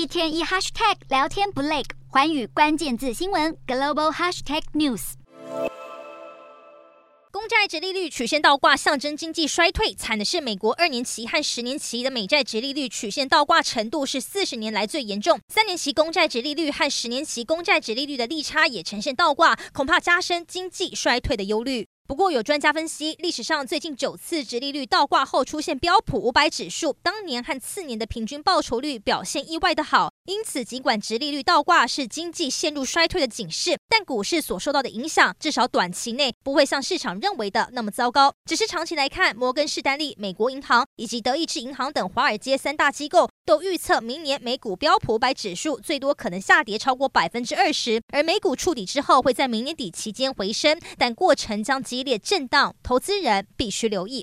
[0.00, 5.12] 一天一 hashtag 聊天不累，寰宇关键字新闻 global hashtag news。
[7.30, 9.92] 公债殖利率曲线倒挂，象征经济衰退。
[9.92, 21.86] 惨的是，美国二年期和十年期的美债殖利率曲线倒挂程度是四十年来最严重，三年期公债殖利率和十年期公债殖利率的利差也呈现倒挂，恐怕加深经济衰退的忧虑。
[22.10, 30.09] 不过，有专家分析，历史上最近九次直利率倒挂后出现标普五百指数当年和次年的平均报酬率表现意外的好。
[30.30, 38.32] 因此，尽管殖利率倒挂是经济陷入衰退的警示，但股市所受到的影响，至少短期内不会像市场认为的那么糟糕。
[38.44, 54.18] 只是长期来看，摩根士丹利、美国银行以及德意志银行等华尔街三大机构都预测，明年美股标普百指数最多可能下跌超过百分之二十，而美股触底之后会在明年底期间回升，但过程将激烈震荡，投资人必须留意。